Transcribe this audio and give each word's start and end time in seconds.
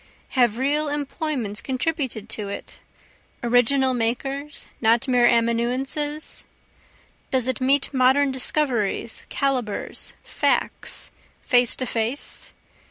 Have 0.29 0.57
real 0.57 0.87
employments 0.89 1.61
contributed 1.61 2.27
to 2.29 2.47
it? 2.47 2.79
original 3.43 3.93
makers, 3.93 4.65
not 4.81 5.07
mere 5.07 5.27
amanuenses? 5.27 6.43
Does 7.29 7.47
it 7.47 7.61
meet 7.61 7.93
modern 7.93 8.31
discoveries, 8.31 9.27
calibres, 9.29 10.13
facts, 10.23 11.11
face 11.43 11.75
to 11.75 11.85
face? 11.85 12.55